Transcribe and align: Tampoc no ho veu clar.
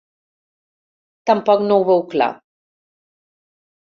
Tampoc 1.31 1.63
no 1.67 1.77
ho 1.77 1.85
veu 1.93 2.03
clar. 2.15 2.31